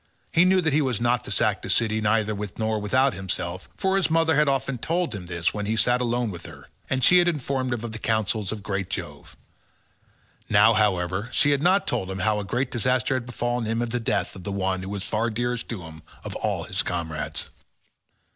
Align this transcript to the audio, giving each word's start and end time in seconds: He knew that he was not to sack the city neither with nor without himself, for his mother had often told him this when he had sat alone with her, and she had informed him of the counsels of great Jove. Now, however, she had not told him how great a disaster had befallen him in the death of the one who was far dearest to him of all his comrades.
He 0.31 0.45
knew 0.45 0.61
that 0.61 0.73
he 0.73 0.81
was 0.81 0.99
not 0.99 1.23
to 1.25 1.29
sack 1.29 1.61
the 1.61 1.69
city 1.69 2.01
neither 2.01 2.33
with 2.33 2.57
nor 2.57 2.79
without 2.81 3.13
himself, 3.13 3.69
for 3.77 3.97
his 3.97 4.09
mother 4.09 4.35
had 4.35 4.49
often 4.49 4.79
told 4.79 5.13
him 5.13 5.27
this 5.27 5.53
when 5.53 5.67
he 5.67 5.73
had 5.73 5.79
sat 5.79 6.01
alone 6.01 6.31
with 6.31 6.47
her, 6.47 6.69
and 6.89 7.03
she 7.03 7.19
had 7.19 7.27
informed 7.27 7.71
him 7.71 7.83
of 7.83 7.91
the 7.91 7.99
counsels 7.99 8.51
of 8.51 8.63
great 8.63 8.89
Jove. 8.89 9.37
Now, 10.49 10.73
however, 10.73 11.29
she 11.31 11.51
had 11.51 11.61
not 11.61 11.85
told 11.85 12.09
him 12.09 12.17
how 12.17 12.41
great 12.41 12.69
a 12.69 12.71
disaster 12.71 13.13
had 13.13 13.27
befallen 13.27 13.65
him 13.65 13.79
in 13.79 13.89
the 13.89 13.99
death 13.99 14.35
of 14.35 14.43
the 14.43 14.51
one 14.51 14.81
who 14.81 14.89
was 14.89 15.03
far 15.03 15.29
dearest 15.29 15.69
to 15.69 15.83
him 15.83 16.01
of 16.23 16.35
all 16.37 16.63
his 16.63 16.81
comrades. 16.81 17.51